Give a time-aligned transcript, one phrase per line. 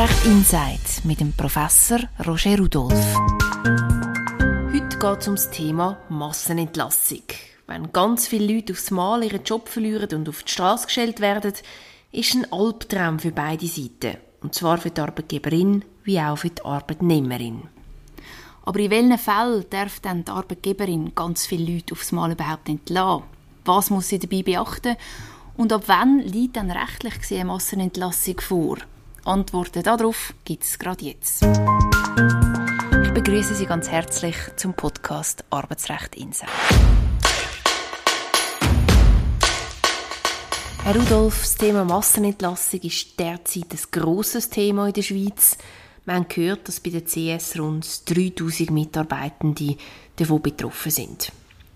[0.00, 3.14] Arbeitsrecht Insight mit dem Professor Roger Rudolph.
[4.72, 7.24] Heute geht es um das Thema Massenentlassung.
[7.66, 11.52] Wenn ganz viele Leute aufs Mal ihren Job verlieren und auf die Straße gestellt werden,
[12.12, 14.16] ist ein Albtraum für beide Seiten.
[14.40, 17.64] Und zwar für die Arbeitgeberin wie auch für die Arbeitnehmerin.
[18.64, 23.24] Aber in welchen Fällen darf dann die Arbeitgeberin ganz viele Leute aufs Mal überhaupt entlassen?
[23.66, 24.96] Was muss sie dabei beachten?
[25.58, 28.78] Und ab wann liegt dann rechtlich gesehen eine Massenentlassung vor?
[29.30, 31.44] Antworten darauf gibt es gerade jetzt.
[31.44, 36.48] Ich begrüße Sie ganz herzlich zum Podcast Arbeitsrecht Insight.
[40.82, 45.58] Herr Rudolf, das Thema Massenentlassung ist derzeit ein grosses Thema in der Schweiz.
[46.04, 49.76] Wir haben gehört, dass bei der CS rund 3000 Mitarbeitende
[50.16, 51.30] davon betroffen sind.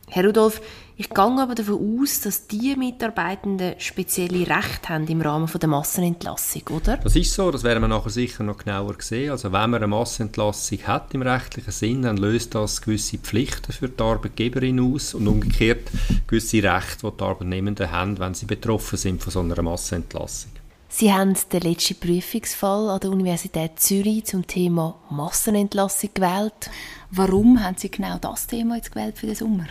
[0.08, 0.60] Herr Rudolf,
[0.96, 6.62] ich gehe aber davon aus, dass die Mitarbeitenden spezielle Rechte haben im Rahmen der Massenentlassung,
[6.70, 6.98] oder?
[6.98, 9.32] Das ist so, das werden wir nachher sicher noch genauer sehen.
[9.32, 13.88] Also wenn man eine Massenentlassung hat im rechtlichen Sinn, dann löst das gewisse Pflichten für
[13.88, 15.90] die Arbeitgeberin aus und umgekehrt
[16.28, 20.52] gewisse Rechte, die die Arbeitnehmenden haben, wenn sie betroffen sind von so einer Massenentlassung.
[20.96, 26.70] Sie haben den letzten Prüfungsfall an der Universität Zürich zum Thema Massenentlassung gewählt.
[27.16, 29.66] Warum haben Sie genau das Thema jetzt gewählt für den Sommer?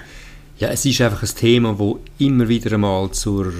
[0.60, 3.52] Ja, es ist einfach ein Thema, das immer wieder einmal zur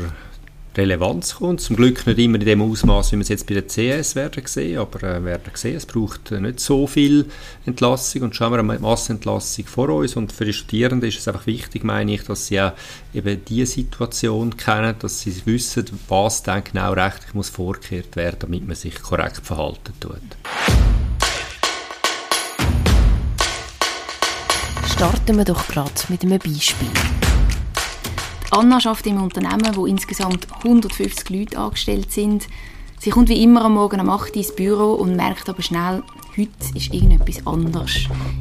[0.78, 1.60] Relevanz kommt.
[1.60, 4.44] Zum Glück nicht immer in dem Ausmaß, wie wir es jetzt bei der CS werden
[4.46, 7.26] sehen, aber äh, werden sehen, es braucht äh, nicht so viel
[7.66, 11.46] Entlassung und schauen wir eine Massenentlassung vor uns und für die Studierenden ist es einfach
[11.46, 12.72] wichtig, meine ich, dass sie auch
[13.14, 18.66] eben diese Situation kennen, dass sie wissen, was dann genau rechtlich muss vorgekehrt werden, damit
[18.66, 20.22] man sich korrekt verhalten tut.
[25.04, 26.88] Starten wir doch gerade mit einem Beispiel.
[28.52, 32.48] Anna arbeitet im Unternehmen, wo insgesamt 150 Leute angestellt sind.
[33.02, 36.04] Sie kommt wie immer am Morgen um 8 Uhr ins Büro und merkt aber schnell,
[36.38, 37.92] heute ist irgendetwas anders.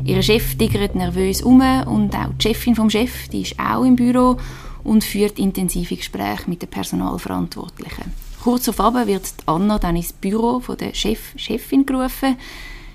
[0.05, 3.97] Ihr Chef tigert nervös um und auch die Chefin vom Chef, die ist auch im
[3.97, 4.37] Büro
[4.85, 8.13] und führt intensive Gespräche mit den Personalverantwortlichen.
[8.41, 12.37] Kurz auf Abend wird Anna dann ins Büro von der Chef, Chefin gerufen.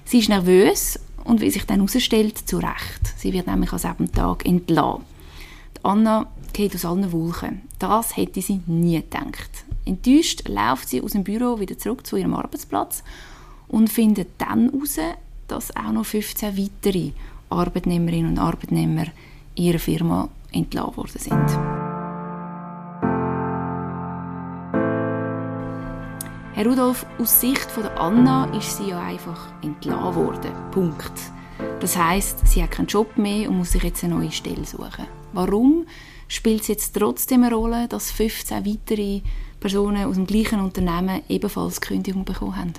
[0.06, 0.98] Sie ist nervös
[1.28, 3.14] und wie sich dann herausstellt, zu Recht.
[3.18, 5.04] Sie wird nämlich an diesem Tag entlassen.
[5.84, 7.62] Anna geht aus allen Wolken.
[7.80, 9.66] Das hätte sie nie gedacht.
[9.86, 13.04] Enttäuscht läuft sie aus dem Büro wieder zurück zu ihrem Arbeitsplatz
[13.68, 14.98] und findet dann heraus,
[15.48, 17.12] dass auch noch 15 weitere
[17.50, 19.06] Arbeitnehmerinnen und Arbeitnehmer
[19.56, 21.87] ihrer Firma entlassen worden sind.
[26.58, 30.52] Herr Rudolf, aus Sicht von der Anna ist sie ja einfach entlassen worden.
[30.72, 31.14] Punkt.
[31.80, 35.06] Das heißt, sie hat keinen Job mehr und muss sich jetzt eine neue Stelle suchen.
[35.34, 35.86] Warum
[36.28, 39.22] spielt es jetzt trotzdem eine Rolle, dass 15 weitere
[39.60, 42.74] Personen aus dem gleichen Unternehmen ebenfalls Kündigung bekommen haben?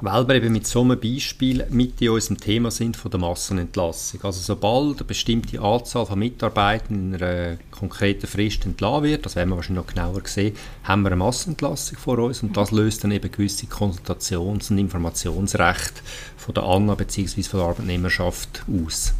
[0.00, 4.22] Weil wir eben mit so einem Beispiel mit in unserem Thema sind von der Massenentlassung.
[4.22, 9.50] Also sobald eine bestimmte Anzahl von Mitarbeitern in einer konkreten Frist entlassen wird, das werden
[9.50, 10.54] wir wahrscheinlich noch genauer sehen,
[10.84, 16.00] haben wir eine Massenentlassung vor uns und das löst dann eben gewisse Konsultations- und Informationsrechte
[16.36, 17.42] von der ANNA bzw.
[17.42, 19.14] von der Arbeitnehmerschaft aus.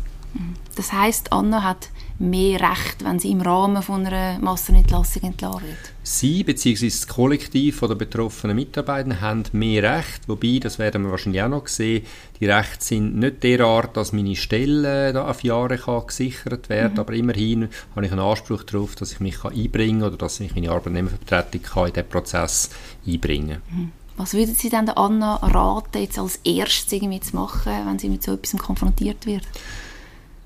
[0.77, 5.79] Das heißt, Anna hat mehr Recht, wenn sie im Rahmen von einer Massenentlassung entlassen wird?
[6.03, 6.87] Sie bzw.
[6.87, 11.67] das Kollektiv der betroffenen Mitarbeiter haben mehr Recht, wobei, das werden wir wahrscheinlich auch noch
[11.69, 12.05] sehen,
[12.41, 17.01] die Rechte sind nicht derart, dass meine Stelle da auf Jahre kann gesichert werden mhm.
[17.01, 20.41] aber immerhin habe ich einen Anspruch darauf, dass ich mich kann einbringen kann oder dass
[20.41, 22.71] ich meine Arbeitnehmervertretung kann in diesen Prozess
[23.07, 23.78] einbringen kann.
[23.78, 23.93] Mhm.
[24.17, 28.09] Was würden Sie denn der Anna raten, jetzt als erstes irgendwie zu machen, wenn sie
[28.09, 29.45] mit so etwas konfrontiert wird?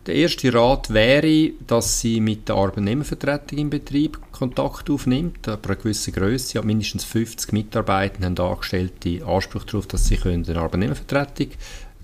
[0.06, 5.76] Der erste Rat wäre, dass sie mit der Arbeitnehmervertretung im Betrieb Kontakt aufnimmt, aber eine
[5.76, 11.48] gewisse Größe, ja, mindestens 50 Mitarbeiter haben Angestellte Anspruch darauf, dass sie eine Arbeitnehmervertretung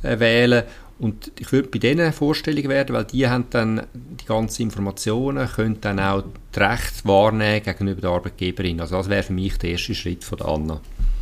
[0.04, 0.62] äh, wählen
[0.98, 5.80] und ich würde bei denen vorstellig werden, weil die haben dann die ganzen Informationen, können
[5.80, 6.24] dann auch
[6.54, 8.80] die Rechte wahrnehmen gegenüber der Arbeitgeberin.
[8.80, 10.80] Also das wäre für mich der erste Schritt von der Anna.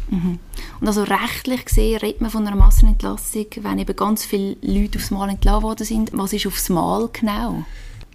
[0.08, 0.38] Mhm.
[0.80, 5.10] Und also rechtlich gesehen redet man von einer Massenentlassung, wenn eben ganz viele Leute aufs
[5.10, 6.10] Mal entlassen worden sind.
[6.12, 7.64] Was ist aufs Mal genau?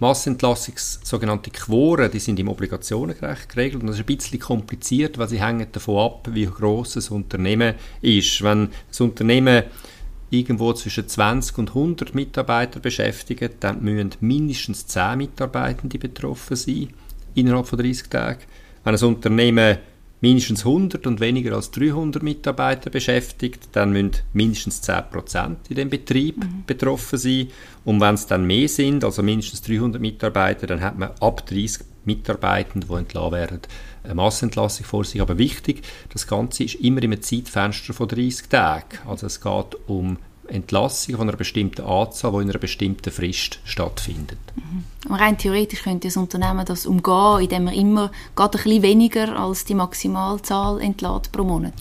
[0.00, 5.28] Massenentlassungs sogenannte Quoren, die sind im Obligationenrecht geregelt und das ist ein bisschen kompliziert, weil
[5.28, 8.42] sie hängen davon ab, wie groß das Unternehmen ist.
[8.42, 9.62] Wenn das Unternehmen
[10.30, 16.88] irgendwo zwischen 20 und 100 Mitarbeiter beschäftigt, dann müssen mindestens 10 Mitarbeitende betroffen sein
[17.34, 18.40] innerhalb von 30 Tagen.
[18.82, 19.78] Wenn ein Unternehmen
[20.22, 26.38] mindestens 100 und weniger als 300 Mitarbeiter beschäftigt, dann müssen mindestens 10% in dem Betrieb
[26.38, 26.62] mhm.
[26.66, 27.48] betroffen sein.
[27.84, 31.84] Und wenn es dann mehr sind, also mindestens 300 Mitarbeiter, dann hat man ab 30
[32.04, 33.60] Mitarbeitenden, die entlassen werden,
[34.04, 35.20] eine Massenentlassung vor sich.
[35.20, 35.82] Aber wichtig,
[36.12, 38.98] das Ganze ist immer einem Zeitfenster von 30 Tagen.
[39.06, 40.18] Also es geht um
[40.52, 44.38] Entlassung von einer bestimmten Anzahl, die in einer bestimmten Frist stattfindet.
[44.54, 45.14] Mhm.
[45.14, 49.64] Rein theoretisch könnte das Unternehmen das umgehen, indem man immer gerade ein bisschen weniger als
[49.64, 51.72] die Maximalzahl entlässt pro Monat.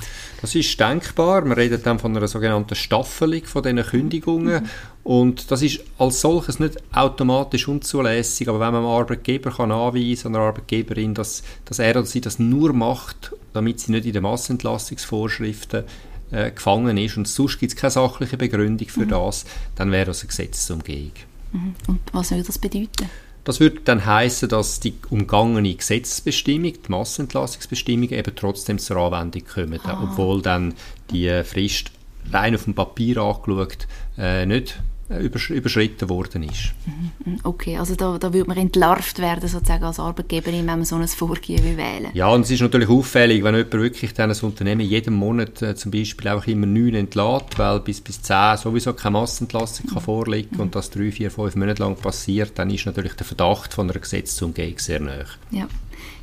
[0.41, 1.41] Das ist denkbar.
[1.41, 4.63] Man redet dann von einer sogenannten Staffelung von diesen Kündigungen.
[4.63, 4.69] Mhm.
[5.03, 10.27] Und das ist als solches nicht automatisch unzulässig, aber wenn man einem Arbeitgeber kann anweisen
[10.27, 14.13] oder einer Arbeitgeberin, dass, dass er oder sie das nur macht, damit sie nicht in
[14.13, 15.85] den Massenentlassungsvorschriften
[16.31, 19.09] äh, gefangen ist und sonst gibt es keine sachliche Begründung für mhm.
[19.09, 19.45] das,
[19.75, 21.11] dann wäre das eine Gesetzesumgehung.
[21.51, 21.75] Mhm.
[21.87, 23.09] Und was würde das bedeuten?
[23.43, 29.85] Das würde dann heißen, dass die umgangene Gesetzesbestimmung, die Massenentlassungsbestimmung, eben trotzdem zur Anwendung kommt,
[29.85, 29.99] ah.
[30.03, 30.75] obwohl dann
[31.09, 31.91] die Frist
[32.31, 33.87] rein auf dem Papier angeschaut
[34.17, 34.79] äh, nicht
[35.19, 36.73] überschritten worden ist.
[36.85, 37.39] Mhm, mhm.
[37.43, 41.07] Okay, also da, da würde man entlarvt werden sozusagen als Arbeitgeberin, wenn man so ein
[41.07, 45.13] Vorgehen wählen Ja, und es ist natürlich auffällig, wenn jemand wirklich dann ein Unternehmen jeden
[45.13, 49.87] Monat äh, zum Beispiel einfach immer neun entlässt, weil bis, bis zehn sowieso keine Massenentlassung
[49.87, 50.61] kann vorliegen mhm.
[50.61, 53.99] und das drei, vier, fünf Monate lang passiert, dann ist natürlich der Verdacht von einer
[53.99, 55.25] Gesetzesumgehung sehr nahe.
[55.51, 55.67] Ja.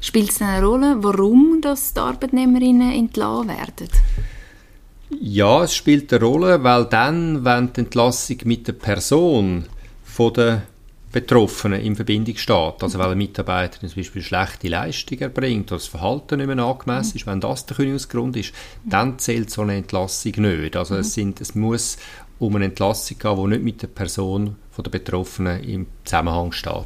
[0.01, 3.89] Spielt es eine Rolle, warum das die Arbeitnehmerinnen entlassen werden?
[5.11, 9.65] Ja, es spielt eine Rolle, weil dann, wenn die Entlassung mit der Person
[10.05, 10.63] von der
[11.11, 15.87] Betroffenen in Verbindung steht, also weil ein Mitarbeiter zum Beispiel schlechte Leistung erbringt oder das
[15.87, 18.53] Verhalten nicht mehr angemessen ist, wenn das der Kündigungsgrund ist,
[18.85, 20.77] dann zählt so eine Entlassung nicht.
[20.77, 21.97] Also es, sind, es muss
[22.39, 26.85] um eine Entlassung gehen, die nicht mit der Person von der Betroffenen im Zusammenhang steht.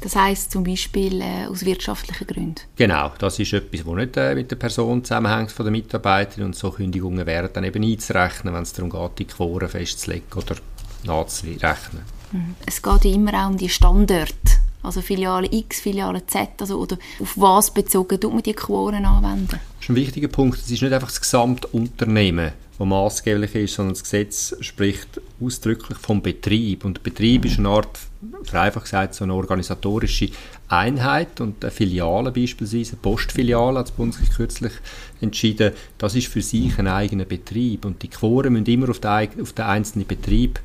[0.00, 2.62] Das heißt zum Beispiel äh, aus wirtschaftlichen Gründen?
[2.76, 6.56] Genau, das ist etwas, das nicht äh, mit der Person zusammenhängt von der Mitarbeiterin und
[6.56, 10.56] so Kündigungen wären dann eben einzurechnen, wenn es darum geht, die Quoren festzulegen oder
[11.04, 12.02] nachzurechnen.
[12.32, 12.54] Mhm.
[12.64, 14.34] Es geht ja immer auch um die Standorte,
[14.82, 19.48] also Filiale X, Filiale Z, also, oder auf was bezogen tut man die Quoren anwenden?
[19.48, 23.94] Das ist ein wichtiger Punkt, es ist nicht einfach das Gesamtunternehmen, das maßgeblich ist, sondern
[23.94, 26.84] das Gesetz spricht ausdrücklich vom Betrieb.
[26.84, 27.50] Und Betrieb mhm.
[27.50, 27.98] ist eine Art,
[28.42, 30.30] vereinfacht gesagt, so eine organisatorische
[30.68, 34.72] Einheit und eine Filiale beispielsweise, eine Postfiliale hat das Bundesgericht kürzlich
[35.20, 39.40] entschieden, das ist für sich ein eigener Betrieb und die Quoren müssen immer auf den,
[39.40, 40.58] auf den einzelnen Betrieb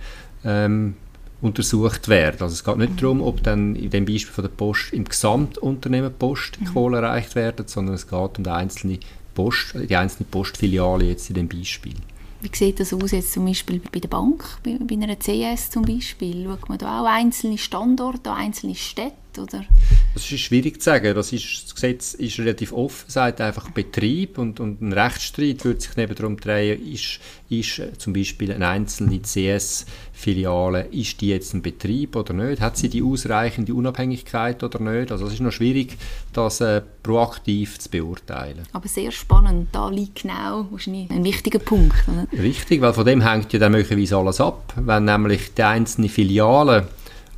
[0.44, 0.96] ähm,
[1.42, 2.38] untersucht werden.
[2.42, 6.14] Also es geht nicht darum, ob dann in dem Beispiel von der Post im Gesamtunternehmen
[6.18, 9.00] Post die Quoten erreicht werden, sondern es geht um die einzelne
[9.34, 11.96] Post, die einzelne Postfiliale jetzt in dem Beispiel.
[12.42, 15.84] Wie sieht das aus jetzt zum Beispiel bei der Bank, bei, bei einer CS zum
[15.84, 16.46] Beispiel?
[16.46, 19.14] Schaut man da auch einzelne Standorte, einzelne Städte?
[19.38, 19.66] Oder?
[20.14, 21.14] Das ist schwierig zu sagen.
[21.14, 25.80] Das, ist, das Gesetz ist relativ offen, sagt einfach Betrieb und, und ein Rechtsstreit würde
[25.80, 27.20] sich neben darum drehen, ist,
[27.50, 32.60] ist äh, zum Beispiel eine einzelne CS-Filiale, ist die jetzt ein Betrieb oder nicht?
[32.60, 35.12] Hat sie die ausreichende Unabhängigkeit oder nicht?
[35.12, 35.98] Also es ist noch schwierig,
[36.34, 38.64] das äh, proaktiv zu beurteilen.
[38.74, 41.96] Aber sehr spannend, da liegt genau wahrscheinlich ein wichtiger Punkt.
[42.08, 42.28] Oder?
[42.42, 44.74] Richtig, weil von dem hängt ja dann möglicherweise alles ab.
[44.76, 46.88] Wenn nämlich die einzelne Filiale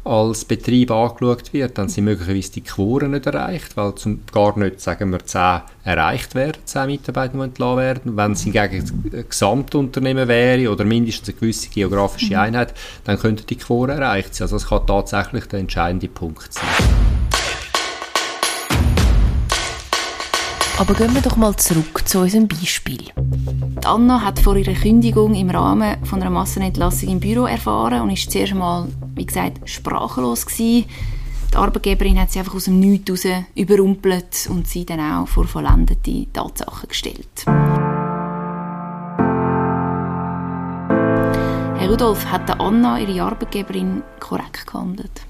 [0.03, 4.81] als Betrieb angeschaut wird, dann sind möglicherweise die Quoren nicht erreicht, weil zum gar nicht,
[4.81, 8.17] sagen wir, 10 erreicht werden, 10 Mitarbeiter die entlassen werden.
[8.17, 8.83] Wenn es hingegen
[9.13, 12.39] ein Gesamtunternehmen wäre oder mindestens eine gewisse geografische mhm.
[12.39, 14.45] Einheit, dann könnten die Quoren erreicht sein.
[14.45, 17.20] Also das kann tatsächlich der entscheidende Punkt sein.
[20.81, 23.03] Aber gehen wir doch mal zurück zu unserem Beispiel.
[23.85, 28.31] Anna hat vor ihrer Kündigung im Rahmen von einer Massenentlassung im Büro erfahren und ist
[28.31, 30.85] zuerst einmal, wie gesagt, sprachlos gewesen.
[31.51, 35.45] Die Arbeitgeberin hat sie einfach aus dem Nichts raus überrumpelt und sie dann auch vor
[35.45, 37.45] vollendete Tatsachen gestellt.
[41.77, 45.27] Herr Rudolf, hat Anna ihre Arbeitgeberin korrekt gehandelt?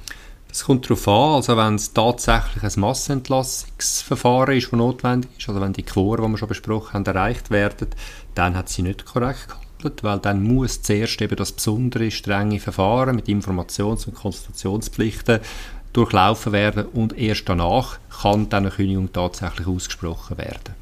[0.51, 5.61] Es kommt darauf an, also wenn es tatsächlich ein Massenentlassungsverfahren ist, das notwendig ist, also
[5.61, 7.87] wenn die Quoren, die wir schon besprochen haben, erreicht werden,
[8.35, 13.15] dann hat sie nicht korrekt gehandelt, weil dann muss zuerst eben das besondere, strenge Verfahren
[13.15, 15.39] mit Informations- und Konsultationspflichten
[15.93, 20.80] durchlaufen werden und erst danach kann dann eine Kündigung tatsächlich ausgesprochen werden.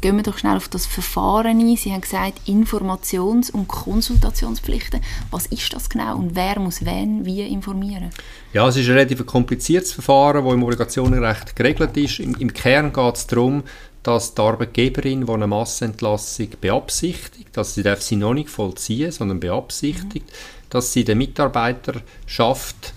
[0.00, 1.76] Gehen wir doch schnell auf das Verfahren ein.
[1.76, 5.00] Sie haben gesagt, Informations- und Konsultationspflichten.
[5.30, 8.10] Was ist das genau und wer muss wen wie informieren?
[8.54, 12.18] Ja, es ist ein relativ kompliziertes Verfahren, das im Obligationenrecht geregelt ist.
[12.18, 13.62] Im, im Kern geht es darum,
[14.02, 19.38] dass die Arbeitgeberin, die eine Massenentlassung beabsichtigt, dass sie darf sie noch nicht vollziehen, sondern
[19.38, 20.70] beabsichtigt, mhm.
[20.70, 22.94] dass sie der Mitarbeiterschaft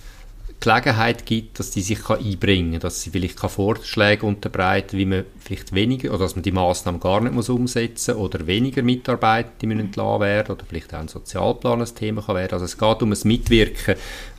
[0.63, 5.05] Gelegenheit gibt, dass die sich kann einbringen kann, dass sie vielleicht kann Vorschläge unterbreiten wie
[5.05, 9.49] man vielleicht weniger, oder dass man die Maßnahmen gar nicht muss umsetzen oder weniger Mitarbeiter
[9.61, 12.53] die müssen entlassen werden oder vielleicht auch ein Sozialplan ein Thema kann werden.
[12.53, 13.95] Also es geht um das Mitwirken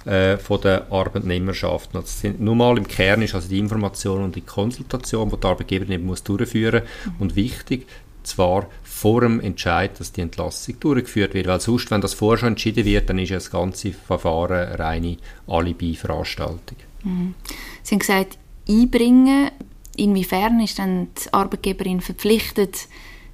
[0.06, 1.94] äh, von der Arbeitnehmerschaft.
[1.94, 5.88] Also nur mal im Kern ist also die Information und die Konsultation, die der Arbeitgeber
[5.90, 7.20] eben muss durchführen muss.
[7.20, 7.86] Und wichtig,
[8.22, 11.48] zwar vor dem Entscheid, dass die Entlassung durchgeführt wird.
[11.48, 14.78] Weil sonst, wenn das vorher schon entschieden wird, dann ist ja das ganze Verfahren eine
[14.78, 15.16] reine
[15.48, 16.78] Alibi-Veranstaltung.
[17.02, 17.34] Mhm.
[17.82, 19.50] Sie haben gesagt, einbringen.
[19.96, 22.86] Inwiefern ist dann die Arbeitgeberin verpflichtet,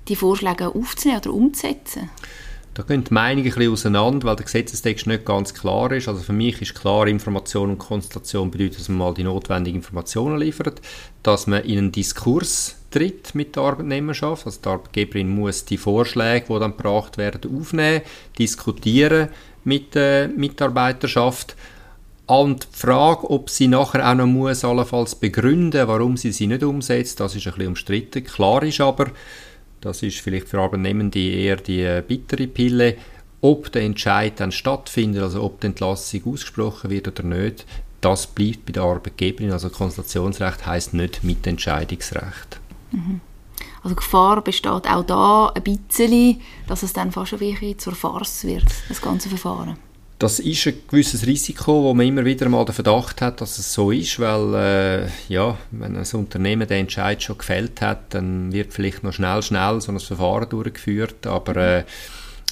[0.09, 2.09] die Vorschläge aufzunehmen oder umzusetzen?
[2.73, 6.09] Da gehen die Meinungen ein bisschen auseinander, weil der Gesetzestext nicht ganz klar ist.
[6.09, 10.38] Also für mich ist klar, Information und Konstellation bedeutet, dass man mal die notwendigen Informationen
[10.38, 10.81] liefert,
[11.23, 14.47] dass man in einen Diskurs tritt mit der Arbeitnehmerschaft.
[14.47, 18.02] Also die Arbeitgeberin muss die Vorschläge, die dann gebracht werden, aufnehmen,
[18.38, 19.28] diskutieren
[19.64, 21.56] mit der Mitarbeiterschaft.
[22.26, 26.62] Und die Frage, ob sie nachher auch noch muss, allenfalls begründen, warum sie sie nicht
[26.62, 28.23] umsetzt, das ist ein bisschen umstritten.
[28.23, 29.06] Klar ist aber,
[29.80, 32.97] das ist vielleicht für Arbeitnehmende eher die äh, bittere Pille,
[33.40, 37.66] ob der Entscheid dann stattfindet, also ob die Entlassung ausgesprochen wird oder nicht,
[38.00, 39.52] das bleibt bei der Arbeitgeberin.
[39.52, 42.60] Also Konsultationsrecht heißt nicht Mitentscheidungsrecht.
[42.90, 43.20] Mhm.
[43.82, 48.66] Also Gefahr besteht auch da ein bisschen, dass es dann fast ein zur Farce wird,
[48.88, 49.76] das ganze Verfahren.
[50.18, 53.73] Das ist ein gewisses Risiko, wo man immer wieder mal den Verdacht hat, dass es
[53.73, 58.75] so ist, weil äh, ja, wenn ein Unternehmen den Entscheid schon gefällt hat, dann wird
[58.75, 61.85] vielleicht noch schnell, schnell so ein Verfahren durchgeführt, aber äh,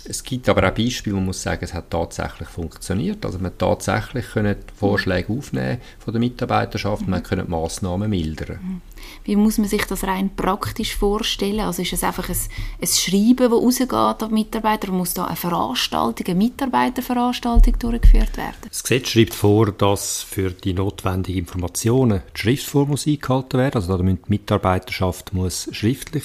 [0.05, 3.25] es gibt aber auch Beispiele, wo man muss sagen, es hat tatsächlich funktioniert.
[3.25, 7.11] Also man tatsächlich können Vorschläge aufnehmen von der Mitarbeiterschaft, mhm.
[7.11, 8.59] man können Massnahmen mildern.
[8.63, 8.81] Mhm.
[9.25, 11.61] Wie muss man sich das rein praktisch vorstellen?
[11.61, 12.37] Also ist es einfach ein,
[12.81, 14.91] ein Schreiben, das rausgeht an die Mitarbeiter?
[14.91, 18.57] Muss da eine Veranstaltung, eine Mitarbeiterveranstaltung durchgeführt werden?
[18.69, 23.77] Das Gesetz schreibt vor, dass für die notwendigen Informationen die Schriftform muss eingehalten werden.
[23.77, 26.25] Also da die Mitarbeiterschaft muss schriftlich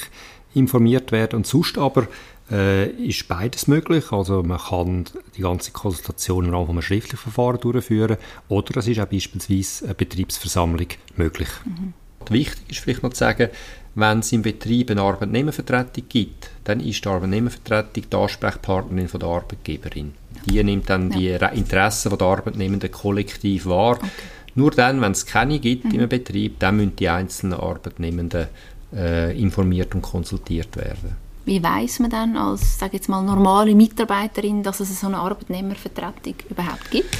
[0.55, 2.07] informiert werden und sonst aber
[2.51, 4.11] äh, ist beides möglich.
[4.11, 5.05] Also man kann
[5.37, 8.17] die ganze Konsultation im Rahmen von einem schriftlichen Verfahren durchführen
[8.49, 11.49] oder es ist auch beispielsweise eine Betriebsversammlung möglich.
[11.65, 11.93] Mhm.
[12.29, 13.49] Wichtig ist vielleicht noch zu sagen,
[13.95, 19.29] wenn es im Betrieb eine Arbeitnehmervertretung gibt, dann ist die Arbeitnehmervertretung die Ansprechpartnerin von der
[19.29, 20.13] Arbeitgeberin.
[20.45, 21.49] Die nimmt dann ja.
[21.49, 23.97] die Interessen der Arbeitnehmenden kollektiv wahr.
[23.97, 24.09] Okay.
[24.55, 25.99] Nur dann, wenn es keine gibt mhm.
[25.99, 28.47] im Betrieb, dann müssen die einzelnen Arbeitnehmenden
[28.95, 31.22] äh, informiert und konsultiert werden.
[31.45, 36.35] Wie weiß man dann als, sage jetzt mal, normale Mitarbeiterin, dass es so eine Arbeitnehmervertretung
[36.49, 37.17] überhaupt gibt?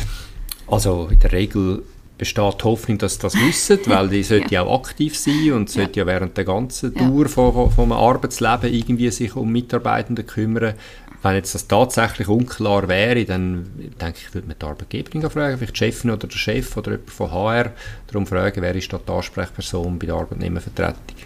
[0.68, 1.84] Also in der Regel
[2.18, 4.64] besteht die Hoffnung, dass sie das wissen, weil die sollte ja.
[4.64, 7.06] auch aktiv sein und sollte ja, ja während der ganzen ja.
[7.06, 10.76] Dauer vom, vom Arbeitsleben irgendwie sich um Mitarbeitende kümmern.
[11.22, 13.66] Wenn jetzt das tatsächlich unklar wäre, dann
[14.00, 17.10] denke ich, würde man die Arbeitgeberin fragen, vielleicht die Chefin oder der Chef oder jemand
[17.10, 17.72] von HR,
[18.08, 21.18] darum fragen, wer ist da die Ansprechperson bei der Arbeitnehmervertretung.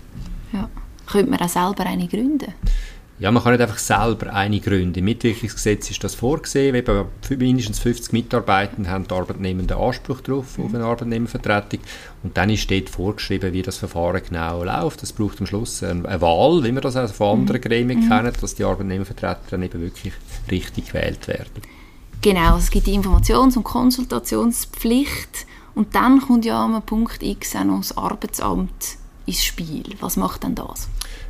[0.53, 0.69] Ja.
[1.07, 2.53] Könnte man auch selber eine gründen?
[3.19, 4.99] Ja, man kann nicht einfach selber eine gründen.
[4.99, 6.75] Im Mitwirkungsgesetz ist das vorgesehen.
[6.75, 11.79] Eben mindestens 50 Mitarbeiter haben die Arbeitnehmenden Anspruch darauf, auf eine Arbeitnehmervertretung.
[12.21, 15.01] Und dann ist dort vorgeschrieben, wie das Verfahren genau läuft.
[15.01, 18.09] Es braucht am Schluss eine Wahl, wie wir das auch von anderen Gremien mhm.
[18.09, 20.13] kennen, dass die Arbeitnehmervertreter dann eben wirklich
[20.51, 21.63] richtig gewählt werden.
[22.21, 25.47] Genau, es gibt die Informations- und Konsultationspflicht.
[25.73, 29.83] Und dann kommt ja am Punkt X auch noch das Arbeitsamt ins Spiel.
[29.99, 30.89] Was macht denn das?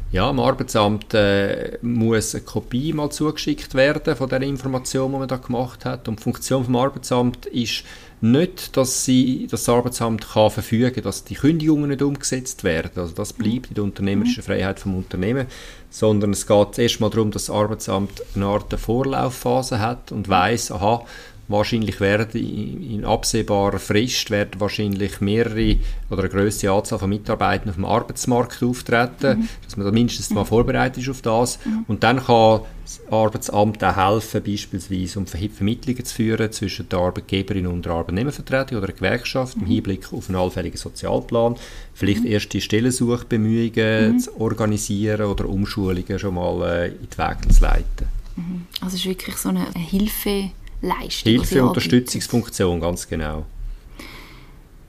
[0.10, 5.28] Ja, am Arbeitsamt äh, muss eine Kopie mal zugeschickt werden von der Information, die man
[5.28, 6.08] da gemacht hat.
[6.08, 7.84] Und die Funktion vom Arbeitsamt ist
[8.22, 12.92] nicht, dass sie das Arbeitsamt kann verfügen, dass die Kündigungen nicht umgesetzt werden.
[12.96, 15.48] Also das bleibt in der unternehmerischen Freiheit vom Unternehmen,
[15.90, 21.06] sondern es geht erstmal darum, dass das Arbeitsamt eine Art Vorlaufphase hat und weiß, aha,
[21.50, 25.78] Wahrscheinlich werden in absehbarer Frist werden wahrscheinlich mehrere
[26.10, 29.50] oder eine größere Anzahl von Mitarbeitern auf dem Arbeitsmarkt auftreten, mhm.
[29.64, 31.60] dass man da mindestens mal vorbereitet ist auf das.
[31.66, 31.86] Mhm.
[31.88, 37.68] Und dann kann das Arbeitsamt auch helfen, beispielsweise um Vermittlungen zu führen zwischen der Arbeitgeberin
[37.68, 39.64] und der Arbeitnehmervertretung oder der Gewerkschaft mhm.
[39.64, 41.56] im Hinblick auf einen allfälligen Sozialplan.
[41.94, 42.32] Vielleicht mhm.
[42.32, 44.20] erste Stellensuchbemühungen mhm.
[44.20, 48.08] zu organisieren oder Umschulungen schon mal äh, in die Wege zu leiten.
[48.36, 48.66] Mhm.
[48.82, 50.52] Also es ist wirklich so eine Hilfe
[50.82, 51.32] Leistung.
[51.32, 53.46] Hilfe, Unterstützungsfunktion, ganz genau.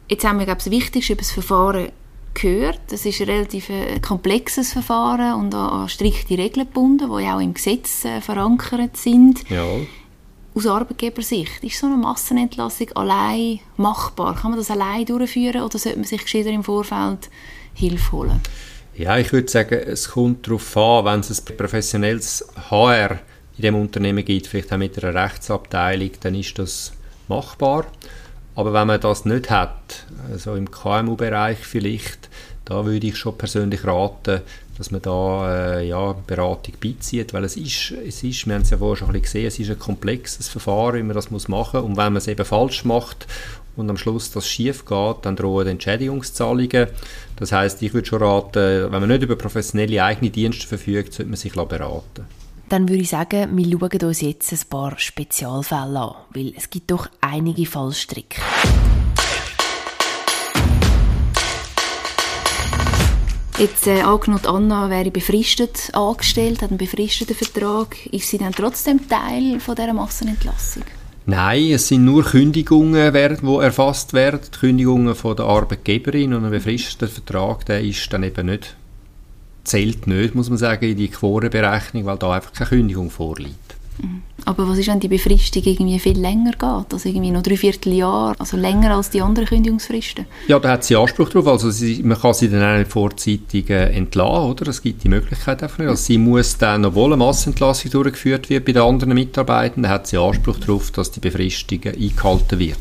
[0.09, 1.89] Jetzt haben wir, glaube ich, das Wichtigste über das Verfahren
[2.35, 2.81] gehört.
[2.89, 7.55] Das ist ein relativ äh, komplexes Verfahren und an, strikte Regeln gebunden, die auch im
[7.55, 9.49] Gesetz äh, verankert sind.
[9.51, 9.65] Ja.
[10.55, 14.35] Aus Arbeitgebersicht, ist so eine Massenentlassung allein machbar?
[14.35, 17.29] Kann man das allein durchführen oder sollte man sich gescheiter im Vorfeld
[17.75, 18.41] Hilfe holen?
[18.97, 23.21] Ja, ich würde sagen, es kommt darauf an, wenn es ein professionelles HR
[23.59, 26.93] in dem Unternehmen gibt, vielleicht auch mit einer Rechtsabteilung, dann ist das
[27.27, 27.87] machbar.
[28.55, 32.29] Aber wenn man das nicht hat, also im KMU-Bereich vielleicht,
[32.65, 34.41] da würde ich schon persönlich raten,
[34.77, 38.71] dass man da äh, ja, Beratung beizieht, weil es ist, es ist, wir haben es
[38.71, 41.49] ja vorher schon ein bisschen gesehen, es ist ein komplexes Verfahren, wie man das muss
[41.49, 43.27] machen und wenn man es eben falsch macht
[43.77, 46.89] und am Schluss das schief geht, dann drohen Entschädigungszahlungen.
[47.37, 51.31] Das heißt, ich würde schon raten, wenn man nicht über professionelle eigene Dienste verfügt, sollte
[51.31, 52.38] man sich beraten
[52.69, 56.91] dann würde ich sagen, wir schauen uns jetzt ein paar Spezialfälle an, weil es gibt
[56.91, 58.41] doch einige Fallstricke.
[63.59, 68.07] Jetzt äh, angenommen, Anna wäre befristet angestellt, hat einen befristeten Vertrag.
[68.07, 70.85] Ist sie dann trotzdem Teil von dieser Massenentlassung?
[71.27, 74.41] Nein, es sind nur Kündigungen, die erfasst werden.
[74.47, 78.77] Die Kündigungen von der Arbeitgeberin und ein befristeter Vertrag, der ist dann eben nicht,
[79.69, 83.77] zählt nicht, muss man sagen, in die Quorenberechnung, weil da einfach keine Kündigung vorliegt.
[84.03, 84.23] Mhm.
[84.45, 86.93] Aber was ist, wenn die Befristung irgendwie viel länger geht?
[86.93, 90.27] Also irgendwie noch drei Vierteljahr, also länger als die anderen Kündigungsfristen?
[90.47, 91.49] Ja, da hat sie Anspruch darauf.
[91.49, 94.69] Also sie, man kann sie dann auch nicht vorzeitig äh, entlassen, oder?
[94.69, 95.89] Es gibt die Möglichkeit einfach nicht.
[95.89, 100.17] Also sie muss dann, obwohl eine Massenentlassung durchgeführt wird bei den anderen Mitarbeitern, hat sie
[100.17, 102.79] Anspruch darauf, dass die Befristung eingehalten wird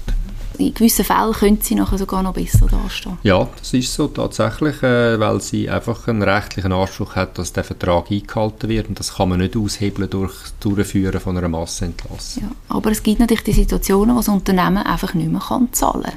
[0.57, 3.17] in gewissen Fällen könnte sie nachher sogar noch besser dastehen.
[3.23, 7.63] Ja, das ist so tatsächlich, äh, weil sie einfach einen rechtlichen Anspruch hat, dass der
[7.63, 12.43] Vertrag eingehalten wird und das kann man nicht aushebeln durch Durchführen von einer Massenentlassung.
[12.43, 16.03] Ja, aber es gibt natürlich die Situationen, wo das Unternehmen einfach nicht mehr kann zahlen
[16.03, 16.13] kann.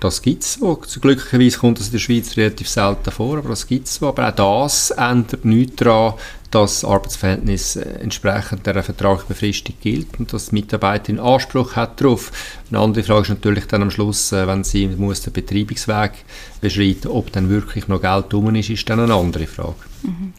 [0.00, 0.80] Das gibt es so.
[1.00, 4.06] Glücklicherweise kommt das in der Schweiz relativ selten vor, aber das gibt es so.
[4.06, 4.34] Aber auch
[4.66, 6.14] das ändert nichts daran,
[6.50, 12.32] das Arbeitsverhältnis äh, entsprechend der Vertragsbefristung gilt und dass die Mitarbeiterin Anspruch hat darauf.
[12.70, 16.12] Eine andere Frage ist natürlich dann am Schluss, äh, wenn sie muss den Betreibungsweg
[16.60, 19.76] beschreiten ob dann wirklich noch Geld drum ist, ist dann eine andere Frage.
[20.02, 20.32] Mhm.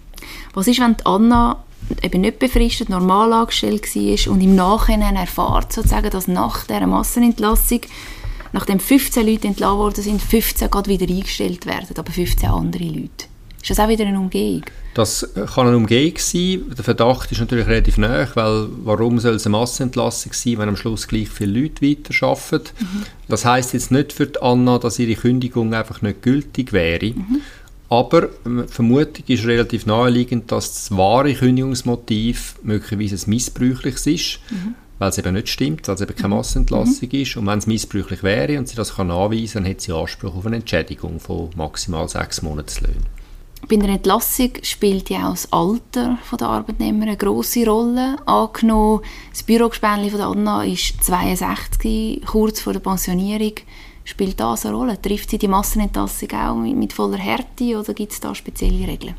[0.53, 1.63] Was ist, wenn Anna
[2.01, 7.81] eben nicht befristet, normal angestellt war und im Nachhinein erfahrt, sozusagen, dass nach dieser Massenentlassung
[8.51, 13.25] nachdem 15 Leute entlassen worden sind, 15 gerade wieder eingestellt werden, aber 15 andere Leute.
[13.61, 14.63] Ist das auch wieder eine Umgehung?
[14.93, 16.63] Das kann eine Umgehung sein.
[16.75, 20.75] Der Verdacht ist natürlich relativ nah, weil warum soll es eine Massenentlassung sein, wenn am
[20.75, 22.69] Schluss gleich viele Leute weiterarbeiten?
[22.79, 23.03] Mhm.
[23.27, 27.13] Das heißt jetzt nicht für die Anna, dass ihre Kündigung einfach nicht gültig wäre.
[27.13, 27.41] Mhm.
[27.89, 34.39] Aber die Vermutung ist relativ naheliegend, dass das wahre Kündigungsmotiv möglicherweise ein missbräuchliches ist.
[34.49, 36.35] Mhm weil es eben nicht stimmt, weil es eben keine mhm.
[36.35, 37.21] Massenentlassung mhm.
[37.21, 37.37] ist.
[37.37, 40.45] Und wenn es missbräuchlich wäre und sie das kann nachweisen dann hat sie Anspruch auf
[40.45, 43.18] eine Entschädigung von maximal sechs Monatslöhnen.
[43.69, 48.15] Bei der Entlassung spielt ja auch das Alter der Arbeitnehmer eine grosse Rolle.
[48.25, 53.53] Angenommen, das Bürogespänli von Anna ist 62, kurz vor der Pensionierung.
[54.05, 54.99] Spielt das eine Rolle?
[54.99, 59.13] Trifft sie die Massenentlassung auch mit, voller Härte oder gibt es da spezielle Regeln?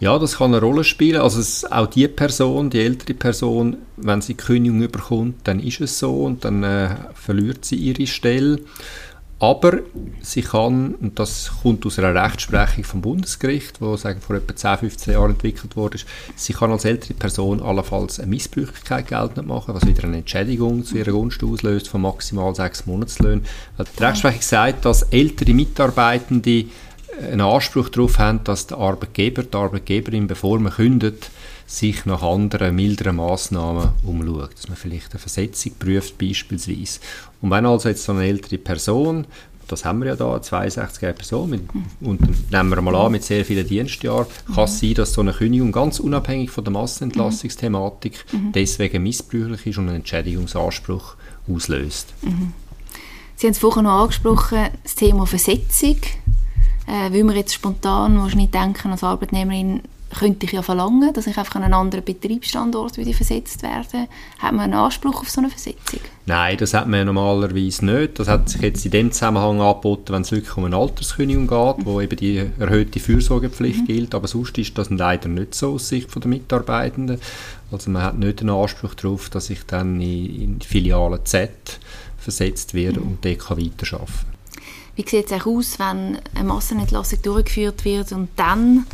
[0.00, 1.20] Ja, das kann eine Rolle spielen.
[1.20, 5.98] Also es, auch die Person, die ältere Person, wenn sie Kündigung überkommt, dann ist es
[5.98, 8.58] so und dann äh, verliert sie ihre Stelle.
[9.42, 9.80] Aber
[10.20, 14.78] sie kann, und das kommt aus einer Rechtsprechung vom Bundesgericht, wo sagen, vor etwa 10,
[14.78, 15.98] 15 Jahren entwickelt wurde,
[16.36, 20.96] sie kann als ältere Person allenfalls eine Missbräuchlichkeit geltend machen, was wieder eine Entschädigung zu
[20.96, 23.44] ihrer Gunst auslöst von maximal sechs Monatslöhnen.
[23.98, 26.66] Die Rechtsprechung sagt, dass ältere Mitarbeitende
[27.20, 31.30] einen Anspruch darauf haben, dass der Arbeitgeber, die Arbeitgeberin, bevor man kündet,
[31.72, 34.54] sich nach anderen, milderen Massnahmen umschaut.
[34.54, 37.00] Dass man vielleicht eine Versetzung prüft beispielsweise.
[37.40, 39.26] Und wenn also jetzt so eine ältere Person,
[39.68, 41.62] das haben wir ja da, eine 62-jährige Person, mit,
[42.00, 45.32] und nehmen wir mal an, mit sehr vielen Dienstjahren, kann es sein, dass so eine
[45.32, 48.52] Kündigung ganz unabhängig von der Massenentlassungsthematik mhm.
[48.52, 51.14] deswegen missbräuchlich ist und einen Entschädigungsanspruch
[51.50, 52.12] auslöst.
[52.20, 52.52] Mhm.
[53.36, 55.96] Sie haben es vorhin noch angesprochen, das Thema Versetzung
[56.86, 59.82] äh, weil wir jetzt spontan wahrscheinlich denken, als Arbeitnehmerin
[60.18, 64.08] könnte ich ja verlangen, dass ich einfach an einen anderen Betriebsstandort wieder versetzt werde.
[64.38, 66.00] Hat man einen Anspruch auf so eine Versetzung?
[66.26, 68.18] Nein, das hat man normalerweise nicht.
[68.18, 71.86] Das hat sich jetzt in dem Zusammenhang angeboten, wenn es wirklich um eine Alterskündigung geht,
[71.86, 73.86] wo eben die erhöhte Fürsorgepflicht mhm.
[73.86, 74.14] gilt.
[74.14, 77.18] Aber sonst ist das leider nicht so aus Sicht der Mitarbeitenden.
[77.70, 81.80] Also man hat nicht den Anspruch darauf, dass ich dann in, in die Filiale Z
[82.18, 83.06] versetzt werde mhm.
[83.06, 84.32] und dort weiterarbeiten kann.
[84.94, 88.84] Wie sieht es auch aus, wenn eine Massenentlassung durchgeführt wird und dann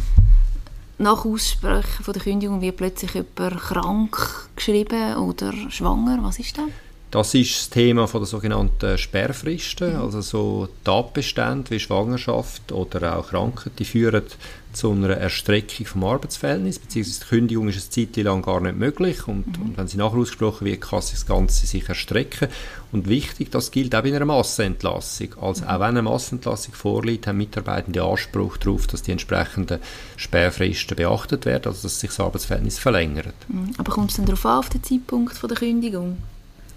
[0.99, 6.19] nach Aussprechen von der Kündigung wird plötzlich jemand krank geschrieben oder schwanger?
[6.23, 6.65] Was ist das?
[7.11, 13.29] Das ist das Thema von der sogenannten Sperrfristen, also so Tatbestände wie Schwangerschaft oder auch
[13.29, 14.25] Krankheit, die führen
[14.73, 19.27] zu einer Erstreckung vom Arbeitsverhältnis, beziehungsweise die Kündigung ist eine Zeit lang gar nicht möglich
[19.27, 19.67] und, mhm.
[19.67, 22.49] und, wenn sie nachher ausgesprochen wird, kann sich das Ganze sich erstrecken.
[22.93, 25.35] Und wichtig, das gilt auch bei einer Massenentlassung.
[25.41, 25.69] Also mhm.
[25.69, 29.81] auch wenn eine Massenentlassung vorliegt, haben Mitarbeitende Anspruch darauf, dass die entsprechenden
[30.17, 33.35] Sperrfristen beachtet werden, also dass sich das Arbeitsverhältnis verlängert.
[33.49, 33.73] Mhm.
[33.79, 36.19] Aber kommt es dann darauf an, auf den Zeitpunkt von der Kündigung?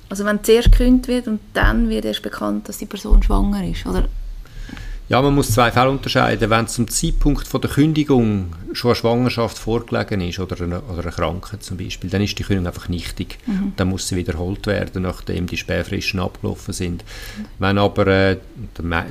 [0.10, 3.86] Also wenn zuerst gekündigt wird und dann wird erst bekannt, dass die Person schwanger ist,
[3.86, 4.10] oder?
[5.12, 6.50] Ja, man muss zwei Fälle unterscheiden.
[6.50, 11.12] Wenn zum Zeitpunkt von der Kündigung schon eine Schwangerschaft vorgelegen ist oder eine, oder eine
[11.12, 13.38] Krankheit zum Beispiel, dann ist die Kündigung einfach nichtig.
[13.46, 13.74] Mhm.
[13.76, 17.04] Dann muss sie wiederholt werden, nachdem die Sperrfristen abgelaufen sind.
[17.04, 17.46] Mhm.
[17.60, 18.38] Wenn aber, äh,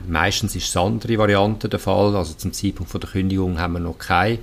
[0.09, 3.81] meistens ist es andere Variante der Fall, also zum Zeitpunkt von der Kündigung haben wir
[3.81, 4.39] noch keine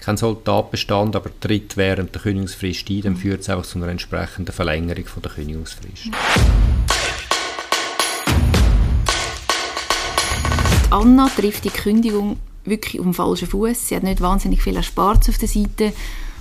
[0.00, 3.18] kein Soldatbestand, aber tritt während der Kündigungsfrist ein, dann mhm.
[3.18, 6.10] führt es einfach zu einer entsprechenden Verlängerung von der Kündigungsfrist.
[10.90, 13.88] Anna trifft die Kündigung wirklich auf den falschen Fuß.
[13.88, 15.92] Sie hat nicht wahnsinnig viel erspart auf der Seite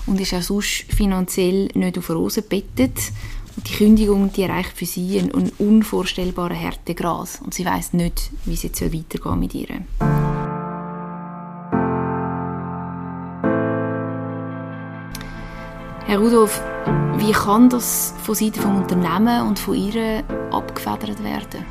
[0.05, 3.11] und ist auch sonst finanziell nicht auf Rosen bettet.
[3.57, 8.63] Die Kündigung die erreicht für sie einen, unvorstellbaren Härtegrad und sie weiß nicht, wie es
[8.63, 9.67] jetzt weitergehen mit ihr.
[16.05, 16.61] Herr Rudolf,
[17.17, 21.65] wie kann das von Seiten des Unternehmens und von ihr abgefedert werden?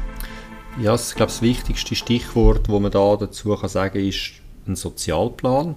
[0.80, 4.32] Ja, ich glaube, das wichtigste Stichwort, das man da dazu kann sagen kann, ist
[4.66, 5.76] ein Sozialplan.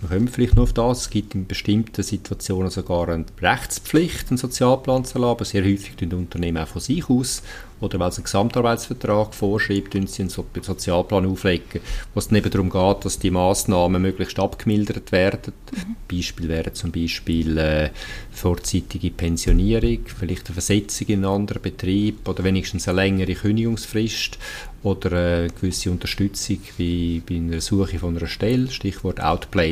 [0.00, 1.02] Wir kommen vielleicht noch auf das.
[1.02, 6.10] Es gibt in bestimmten Situationen sogar eine Rechtspflicht, einen Sozialplan zu aber sehr häufig tun
[6.10, 7.42] die Unternehmen auch von sich aus
[7.80, 11.80] oder weil es einen Gesamtarbeitsvertrag vorschreibt, tun sie einen Sozialplan auflegen,
[12.14, 15.52] wo es eben darum geht, dass die Massnahmen möglichst abgemildert werden.
[15.72, 15.96] Mhm.
[16.10, 17.90] Beispiel wäre zum Beispiel äh,
[18.32, 24.38] vorzeitige Pensionierung, vielleicht eine Versetzung in einen anderen Betrieb oder wenigstens eine längere Kündigungsfrist
[24.82, 29.20] oder eine gewisse Unterstützung wie bei einer Suche von einer Stelle, Stichwort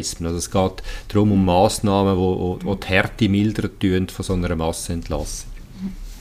[0.05, 0.27] Outplacement.
[0.27, 5.51] Also es geht darum um Massnahmen, die, die die Härte mildern von so einer Massenentlassung.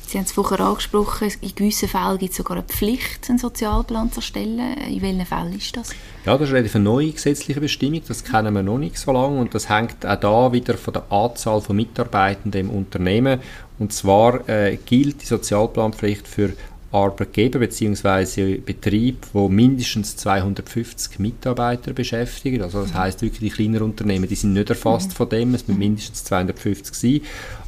[0.06, 4.12] Sie haben es vorher angesprochen, in gewissen Fällen gibt es sogar eine Pflicht, einen Sozialplan
[4.12, 4.60] zu erstellen.
[4.88, 5.90] In welchen Fällen ist das?
[6.24, 9.40] Ja, das ist relativ eine neue gesetzliche Bestimmung, das kennen wir noch nicht so lange
[9.40, 13.40] und das hängt auch da wieder von der Anzahl von Mitarbeitenden im Unternehmen.
[13.80, 16.54] Und zwar äh, gilt die Sozialplanpflicht für
[16.94, 18.58] Arbeitgeber bzw.
[18.58, 22.62] Betrieb, wo mindestens 250 Mitarbeiter beschäftigen.
[22.62, 25.14] Also das heißt wirklich die kleineren Unternehmen, die sind nicht erfasst mhm.
[25.14, 27.22] von dem, es müssen mindestens 250 sein.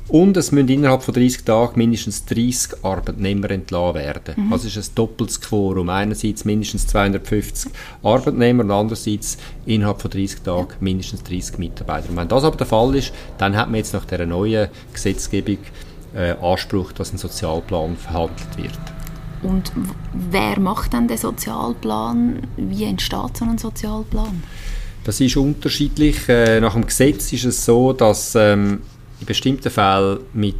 [0.07, 4.45] Und es müssen innerhalb von 30 Tagen mindestens 30 Arbeitnehmer entlassen werden.
[4.45, 4.53] Mhm.
[4.53, 5.89] Also ist ein doppeltes Quorum.
[5.89, 7.71] Einerseits mindestens 250
[8.03, 12.09] Arbeitnehmer und andererseits innerhalb von 30 Tagen mindestens 30 Mitarbeiter.
[12.09, 15.57] Und wenn das aber der Fall ist, dann hat man jetzt nach dieser neuen Gesetzgebung
[16.15, 18.94] äh, Anspruch, dass ein Sozialplan verhandelt wird.
[19.43, 19.71] Und
[20.13, 22.47] wer macht dann den Sozialplan?
[22.57, 24.43] Wie entsteht so ein Sozialplan?
[25.03, 26.27] Das ist unterschiedlich.
[26.27, 28.81] Äh, nach dem Gesetz ist es so, dass ähm,
[29.19, 30.55] in bestimmten Fällen mit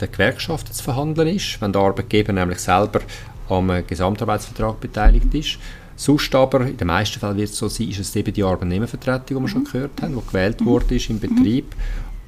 [0.00, 3.00] den Gewerkschaften zu verhandeln ist, wenn der Arbeitgeber nämlich selber
[3.48, 5.58] am Gesamtarbeitsvertrag beteiligt ist.
[5.96, 9.26] Sonst aber, in den meisten Fällen wird es so sein, ist es eben die Arbeitnehmervertretung,
[9.26, 9.48] die wir mhm.
[9.48, 10.66] schon gehört haben, die gewählt mhm.
[10.66, 11.74] wurde ist im Betrieb.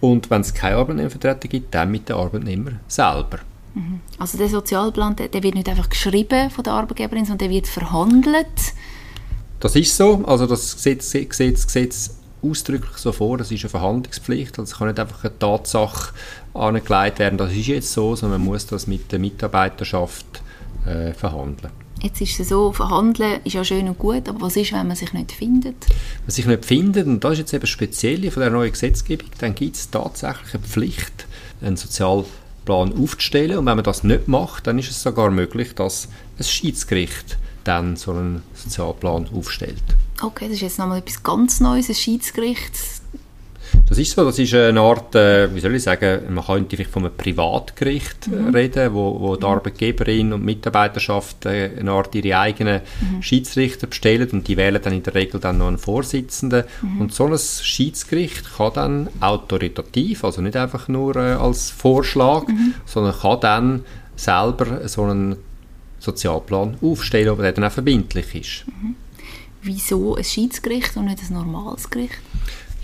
[0.00, 3.38] Und wenn es keine Arbeitnehmervertretung gibt, dann mit den Arbeitnehmer selber.
[3.74, 4.00] Mhm.
[4.18, 7.66] Also der Sozialplan, der, der, wird nicht einfach geschrieben von der Arbeitgeberin, sondern der wird
[7.66, 8.46] verhandelt.
[9.60, 10.24] Das ist so.
[10.26, 14.88] Also das Gesetz, Gesetz, Gesetz ausdrücklich so vor, das ist eine Verhandlungspflicht, also es kann
[14.88, 16.14] nicht einfach eine Tatsache
[16.54, 20.42] angelegt werden, das ist jetzt so, sondern man muss das mit der Mitarbeiterschaft
[20.86, 21.70] äh, verhandeln.
[22.00, 24.96] Jetzt ist es so, verhandeln ist ja schön und gut, aber was ist, wenn man
[24.96, 25.86] sich nicht findet?
[25.86, 29.28] Wenn man sich nicht findet, und das ist jetzt eben speziell von der neuen Gesetzgebung,
[29.38, 31.26] dann gibt es tatsächlich eine Pflicht,
[31.60, 32.32] einen Sozialplan
[32.74, 37.38] aufzustellen und wenn man das nicht macht, dann ist es sogar möglich, dass ein Schiedsgericht
[37.64, 39.82] dann so einen Sozialplan aufstellt.
[40.22, 42.72] Okay, das ist jetzt nochmal etwas ganz Neues, ein Schiedsgericht.
[43.90, 46.92] Das ist so, das ist eine Art, äh, wie soll ich sagen, man könnte vielleicht
[46.92, 48.54] von einem Privatgericht mhm.
[48.54, 49.50] reden, wo, wo die mhm.
[49.50, 53.20] Arbeitgeberin und Mitarbeiterschaft äh, eine Art ihre eigenen mhm.
[53.20, 56.62] Schiedsrichter bestellen und die wählen dann in der Regel dann noch einen Vorsitzenden.
[56.82, 57.00] Mhm.
[57.00, 62.74] Und so ein Schiedsgericht kann dann autoritativ, also nicht einfach nur äh, als Vorschlag, mhm.
[62.86, 65.34] sondern kann dann selber so einen
[65.98, 68.66] Sozialplan aufstellen, der dann auch verbindlich ist.
[68.68, 68.94] Mhm
[69.62, 72.20] wieso ein Schiedsgericht und nicht ein normales Gericht?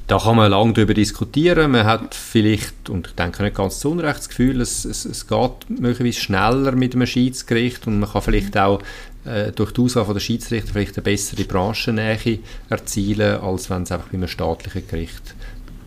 [0.07, 1.73] Da kann man lange darüber diskutieren.
[1.73, 5.27] Man hat vielleicht, und ich denke nicht ganz zu Unrecht, das Gefühl, es, es, es
[5.27, 8.61] geht möglicherweise schneller mit einem Schiedsgericht und man kann vielleicht mhm.
[8.61, 8.83] auch
[9.25, 12.39] äh, durch die Auswahl der Schiedsrichter vielleicht eine bessere Branchennähe
[12.69, 15.35] erzielen, als wenn es einfach bei einem staatlichen Gericht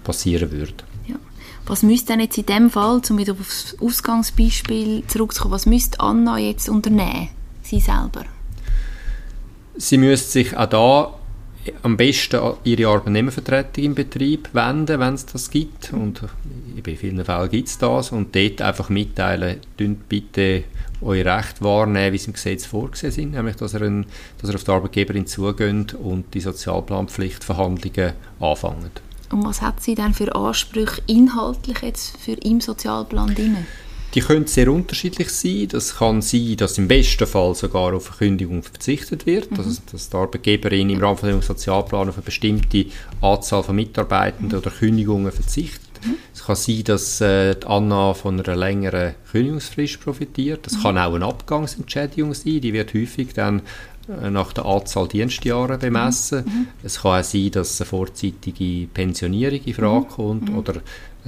[0.04, 0.74] passieren würde.
[1.08, 1.16] Ja.
[1.66, 5.98] Was müsste denn jetzt in dem Fall, um wieder auf das Ausgangsbeispiel zurückzukommen, was müsste
[6.02, 7.30] Anna jetzt unternehmen,
[7.62, 8.26] sie selber?
[9.78, 11.19] Sie müsste sich auch da
[11.84, 15.94] am besten ihre Arbeitnehmervertretung im Betrieb wenden, wenn es das gibt.
[15.94, 16.22] Und
[16.76, 18.12] in vielen Fällen gibt es das.
[18.12, 20.64] Und dort einfach mitteilen, bitte
[21.02, 24.06] euer Recht wahrnehmen, wie sie im Gesetz vorgesehen sind, nämlich dass er, ein,
[24.40, 28.92] dass er auf die Arbeitgeberin zugeht und die Sozialplanpflichtverhandlungen anfangen.
[29.32, 33.58] Und was hat sie denn für Ansprüche inhaltlich jetzt für im Sozialplan drin?
[34.16, 35.68] Die können sehr unterschiedlich sein.
[35.70, 39.58] Das kann sein, dass im besten Fall sogar auf eine Kündigung verzichtet wird, mhm.
[39.58, 42.86] also dass die Arbeitgeberin im Rahmen von dem Sozialplan auf eine bestimmte
[43.22, 44.64] Anzahl von Mitarbeitenden mhm.
[44.64, 45.90] oder Kündigungen verzichtet.
[46.04, 46.16] Mhm.
[46.34, 50.66] Es kann sein, dass äh, Anna von einer längeren Kündigungsfrist profitiert.
[50.66, 50.82] Das mhm.
[50.82, 52.62] kann auch eine Abgangsentschädigung sein.
[52.62, 53.62] Die wird häufig dann
[54.10, 56.46] äh, nach der Anzahl Dienstjahre bemessen.
[56.46, 56.52] Mhm.
[56.52, 56.68] mhm.
[56.84, 60.10] Es kann auch sein, dass eine vorzeitige Pensionierung in Frage mhm.
[60.10, 60.58] kommt mhm.
[60.58, 60.74] oder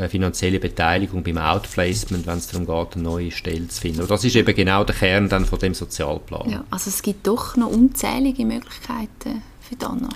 [0.10, 4.02] finanzielle Beteiligung beim Outplacement, wenn es darum geht, eine neue Stelle zu finden.
[4.02, 6.50] Und das ist eben genau der Kern dann von dem Sozialplan.
[6.50, 10.10] Ja, also es gibt doch noch unzählige Möglichkeiten für Dana.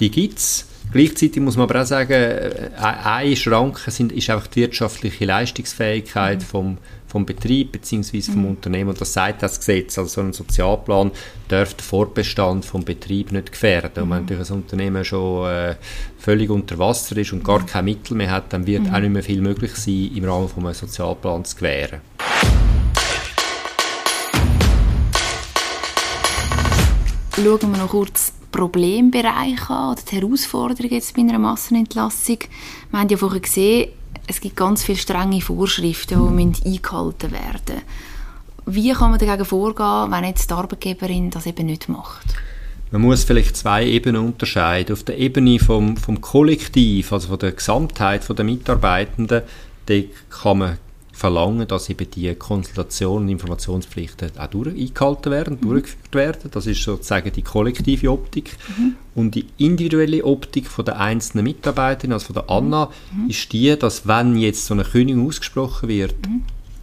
[0.00, 0.66] Die gibt es.
[0.92, 6.40] Gleichzeitig muss man aber auch sagen, äh, eine Schranke sind, ist einfach die wirtschaftliche Leistungsfähigkeit
[6.40, 6.44] mhm.
[6.44, 6.78] vom,
[7.16, 8.20] vom Betrieb bzw.
[8.20, 8.50] vom mhm.
[8.50, 8.90] Unternehmen.
[8.90, 9.96] Und das sagt das Gesetz.
[9.96, 11.10] Also so ein Sozialplan
[11.48, 13.90] darf den Fortbestand vom Betrieb nicht gefährden.
[13.94, 14.02] Mhm.
[14.02, 15.76] Und wenn natürlich ein Unternehmen schon äh,
[16.18, 17.66] völlig unter Wasser ist und gar mhm.
[17.66, 18.94] keine Mittel mehr hat, dann wird mhm.
[18.94, 22.02] auch nicht mehr viel möglich sein, im Rahmen von einem Sozialplan zu gewähren.
[27.34, 32.38] Schauen wir noch kurz Problembereiche an oder die Herausforderungen jetzt bei einer Massenentlassung.
[32.90, 33.88] Wir haben ja vorher gesehen,
[34.26, 37.82] es gibt ganz viele strenge Vorschriften, die eingehalten werden
[38.66, 42.26] Wie kann man dagegen vorgehen, wenn jetzt die Arbeitgeberin das eben nicht macht?
[42.90, 44.92] Man muss vielleicht zwei Ebenen unterscheiden.
[44.92, 49.42] Auf der Ebene vom, vom Kollektiv, also von der Gesamtheit der Mitarbeitenden,
[50.30, 50.78] kann man
[51.16, 55.68] verlangen, dass eben die Konsultationen und Informationspflichten auch durch, eingehalten werden, mhm.
[55.68, 56.50] durchgeführt werden.
[56.52, 58.56] Das ist sozusagen die kollektive Optik.
[58.76, 58.96] Mhm.
[59.14, 63.30] Und die individuelle Optik von der einzelnen Mitarbeiterin, also von der Anna, mhm.
[63.30, 66.42] ist die, dass wenn jetzt so eine Kündigung ausgesprochen wird, mhm.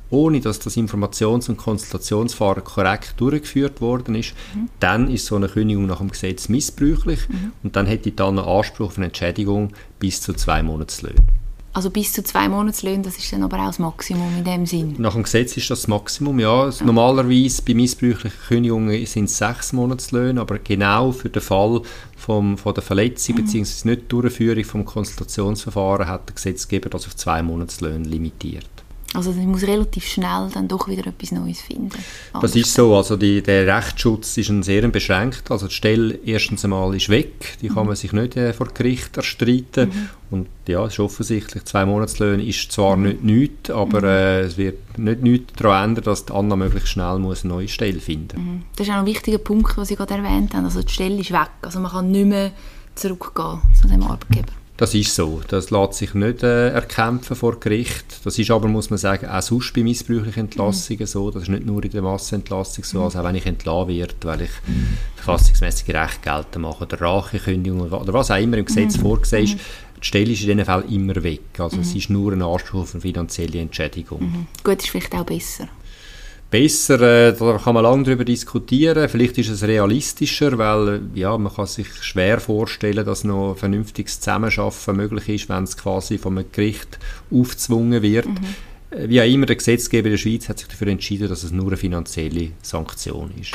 [0.10, 4.70] ohne dass das Informations- und Konsultationsverfahren korrekt durchgeführt worden ist, mhm.
[4.80, 7.52] dann ist so eine Kündigung nach dem Gesetz missbräuchlich mhm.
[7.62, 11.43] und dann hätte die dann einen Anspruch auf eine Entschädigung bis zu zwei Monatslöhnen.
[11.76, 14.94] Also bis zu zwei Monatslöhnen, das ist dann aber auch das Maximum in dem Sinn?
[15.00, 16.70] Nach dem Gesetz ist das das Maximum, ja.
[16.70, 16.86] ja.
[16.86, 21.82] Normalerweise bei missbräuchlichen Kündigungen sind es sechs Monatslöhne, aber genau für den Fall
[22.16, 23.46] vom, von der Verletzung mhm.
[23.46, 23.90] bzw.
[23.90, 28.70] nicht Durchführung vom Konsultationsverfahren hat der Gesetzgeber das auf zwei Monatslöhne limitiert.
[29.14, 31.98] Also ich muss relativ schnell dann doch wieder etwas Neues finden.
[32.42, 35.52] Das ist so, also die, der Rechtsschutz ist ein sehr beschränkt.
[35.52, 37.88] Also die Stelle erstens einmal ist weg, die kann mhm.
[37.88, 39.90] man sich nicht äh, vor Gericht erstreiten.
[39.90, 40.10] Mhm.
[40.32, 43.04] Und ja, es ist offensichtlich, zwei Monatslöhne ist zwar mhm.
[43.04, 44.08] nicht nichts, aber mhm.
[44.08, 47.68] äh, es wird nicht nichts daran ändern, dass die Anna möglichst schnell muss eine neue
[47.68, 48.54] Stelle finden muss.
[48.56, 48.64] Mhm.
[48.76, 50.66] Das ist auch ein wichtiger Punkt, was Sie gerade erwähnt haben.
[50.66, 52.52] Also die Stelle ist weg, also man kann nicht mehr
[52.96, 54.54] zurückgehen zu dem Arbeitgeber.
[54.84, 55.40] Das ist so.
[55.48, 58.04] Das lässt sich nicht äh, erkämpfen vor Gericht.
[58.26, 61.06] Das ist aber, muss man sagen, auch sonst bei missbräuchlichen Entlassungen mhm.
[61.06, 61.32] so.
[61.32, 62.98] Das ist nicht nur in der Massenentlassung so.
[62.98, 63.04] Mhm.
[63.06, 64.98] Also auch wenn ich entlassen werde, weil ich mhm.
[65.16, 69.02] verfassungsmäßige Recht geltend mache oder Rachekündigung oder was auch immer im Gesetz mhm.
[69.04, 69.60] vorgesehen ist, mhm.
[70.02, 71.60] die Stelle ist in diesem Fall immer weg.
[71.60, 71.98] Also es mhm.
[72.00, 74.48] ist nur ein Anspruch auf eine finanzielle Entschädigung.
[74.66, 75.70] Gut, ist vielleicht auch besser
[76.54, 79.10] besser, äh, da kann man lange darüber diskutieren.
[79.10, 84.96] Vielleicht ist es realistischer, weil ja, man kann sich schwer vorstellen, dass noch vernünftiges Zusammenschaffen
[84.96, 87.00] möglich ist, wenn es quasi vom Gericht
[87.32, 88.28] aufgezwungen wird.
[88.28, 88.38] Mhm.
[88.92, 91.70] Äh, wie auch immer, der Gesetzgeber der Schweiz hat sich dafür entschieden, dass es nur
[91.70, 93.54] eine finanzielle Sanktion ist.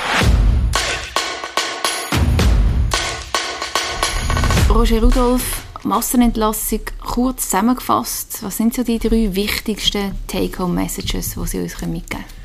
[4.69, 11.81] Roger Rudolph, Massenentlassung, kurz zusammengefasst, was sind so die drei wichtigsten Take-Home-Messages, die Sie uns
[11.83, 12.38] mitgeben können?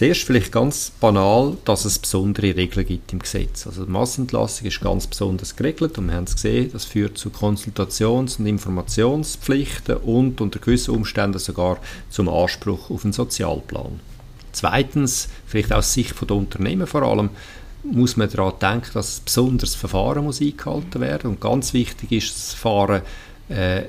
[0.00, 3.66] Zuerst vielleicht ganz banal, dass es besondere Regeln gibt im Gesetz.
[3.66, 7.28] Also die Massentlassung ist ganz besonders geregelt und wir haben es gesehen, das führt zu
[7.28, 11.76] Konsultations- und Informationspflichten und unter gewissen Umständen sogar
[12.08, 14.00] zum Anspruch auf einen Sozialplan.
[14.52, 17.28] Zweitens, vielleicht aus Sicht der Unternehmen vor allem,
[17.82, 22.34] muss man daran denken, dass ein besonderes Verfahren muss eingehalten werden und ganz wichtig ist
[22.34, 23.02] das Verfahren
[23.50, 23.82] äh,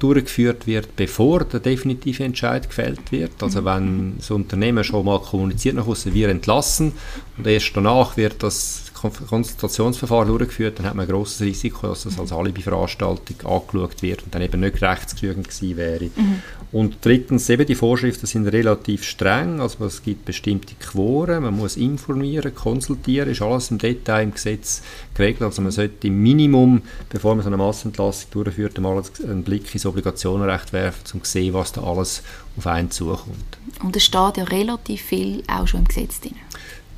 [0.00, 3.40] durchgeführt wird, bevor der definitive Entscheid gefällt wird.
[3.40, 6.92] Also wenn das Unternehmen schon mal kommuniziert nach außen, wir entlassen
[7.36, 12.18] und erst danach wird das Konsultationsverfahren durchgeführt, dann hat man ein grosses Risiko, dass das
[12.18, 16.04] als Alibi-Veranstaltung angeschaut wird und dann eben nicht rechtsgenügend gewesen wäre.
[16.04, 16.42] Mhm.
[16.70, 21.76] Und drittens, eben die Vorschriften sind relativ streng, also es gibt bestimmte Quoren, man muss
[21.76, 24.82] informieren, konsultieren, ist alles im Detail im Gesetz
[25.14, 29.72] geregelt, also man sollte im Minimum, bevor man so eine Massentlassung durchführt, mal einen Blick
[29.74, 32.22] ins Obligationenrecht werfen, um zu sehen, was da alles
[32.56, 33.58] auf einen zukommt.
[33.82, 36.34] Und es steht ja relativ viel auch schon im Gesetz drin.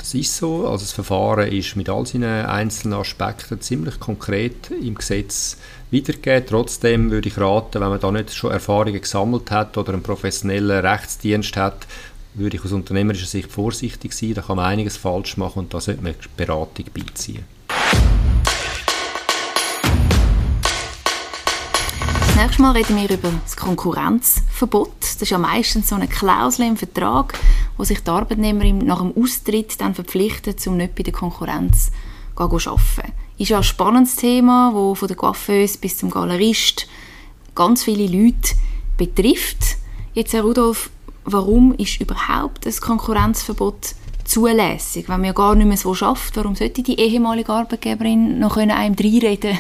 [0.01, 0.67] Das ist so.
[0.67, 5.59] Also das Verfahren ist mit all seinen einzelnen Aspekten ziemlich konkret im Gesetz
[5.91, 6.47] wiedergegeben.
[6.49, 10.85] Trotzdem würde ich raten, wenn man da nicht schon Erfahrungen gesammelt hat oder einen professionellen
[10.87, 11.87] Rechtsdienst hat,
[12.33, 14.33] würde ich aus unternehmerischer Sicht vorsichtig sein.
[14.33, 17.45] Da kann man einiges falsch machen und da sollte man Beratung beiziehen.
[22.51, 24.91] Nächste Mal reden wir über das Konkurrenzverbot.
[24.99, 27.39] Das ist ja meistens so eine Klausel im Vertrag,
[27.77, 31.93] wo sich die Arbeitnehmerin nach dem Austritt dann verpflichtet, um nicht bei der Konkurrenz
[32.37, 33.13] zu arbeiten.
[33.39, 36.89] Ist ja ein spannendes Thema, wo von der Coiffeuse bis zum Galerist
[37.55, 38.57] ganz viele Leute
[38.97, 39.77] betrifft.
[40.15, 40.91] Jetzt, Herr Rudolf,
[41.25, 45.09] warum ist überhaupt das Konkurrenzverbot zulässig?
[45.09, 49.57] Wenn man gar nicht mehr so schafft, warum sollte die ehemalige Arbeitgeberin noch einem reinreden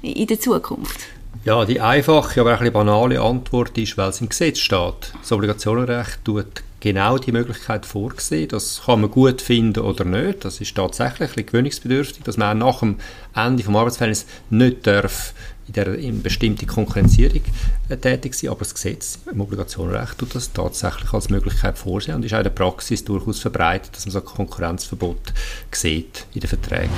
[0.00, 1.19] in der Zukunft?
[1.42, 5.14] Ja, die einfache, aber auch ein banale Antwort ist, weil es im Gesetz steht.
[5.20, 8.48] Das Obligationenrecht tut genau die Möglichkeit vorgesehen.
[8.48, 10.44] Das kann man gut finden oder nicht.
[10.44, 12.96] Das ist tatsächlich ein gewöhnungsbedürftig, dass man nach dem
[13.34, 15.32] Ende des Arbeitsverhältnisses nicht darf
[15.66, 17.42] in der in bestimmte Konkurrenzierung
[17.88, 22.24] äh, tätig sein, aber das Gesetz im Obligationenrecht tut das tatsächlich als Möglichkeit vorsehen und
[22.24, 25.32] ist auch in der Praxis durchaus verbreitet, dass man so ein Konkurrenzverbot
[25.70, 26.90] sieht in den Verträgen.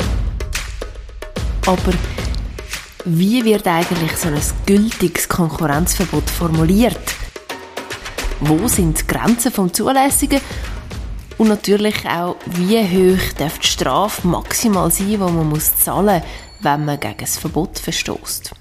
[1.67, 1.93] Aber
[3.05, 7.01] wie wird eigentlich so ein gültiges Konkurrenzverbot formuliert?
[8.41, 10.41] Wo sind die Grenzen vom Zulässigen?
[11.39, 16.29] Und natürlich auch, wie hoch darf die Strafe maximal sein, die man muss zahlen muss,
[16.61, 18.53] wenn man gegen das Verbot verstößt?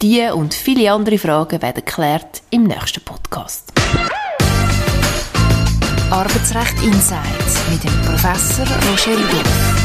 [0.00, 3.72] Diese und viele andere Fragen werden geklärt im nächsten Podcast.
[6.10, 9.81] Arbeitsrecht Insights mit dem Professor Roger Rudolph.